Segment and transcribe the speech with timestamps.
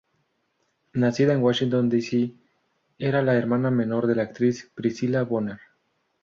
[0.93, 2.01] Nacida en Washington D.
[2.01, 2.33] C.
[2.97, 5.59] era la hermana menor de la actriz Priscilla Bonner.